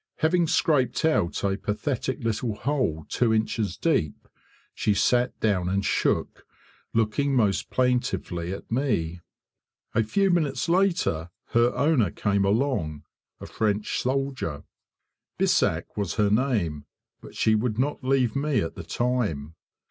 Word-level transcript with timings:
Having 0.17 0.47
scraped 0.47 1.05
out 1.05 1.43
a 1.43 1.55
pathetic 1.57 2.23
little 2.23 2.55
hole 2.55 3.05
two 3.07 3.31
inches 3.31 3.77
deep, 3.77 4.27
she 4.73 4.95
sat 4.95 5.39
down 5.39 5.69
and 5.69 5.85
shook, 5.85 6.43
looking 6.91 7.35
most 7.35 7.69
plaintively 7.69 8.51
at 8.51 8.71
me. 8.71 9.21
A 9.93 10.01
few 10.03 10.31
minutes 10.31 10.67
later, 10.67 11.29
her 11.49 11.71
owner 11.75 12.09
came 12.09 12.43
along, 12.45 13.03
a 13.39 13.45
French 13.45 14.01
soldier. 14.01 14.63
Bissac 15.37 15.95
was 15.95 16.15
her 16.15 16.31
name, 16.31 16.85
but 17.21 17.35
she 17.35 17.53
would 17.53 17.77
not 17.77 18.03
leave 18.03 18.35
me 18.35 18.59
at 18.61 18.73
the 18.73 18.83
time. 18.83 19.53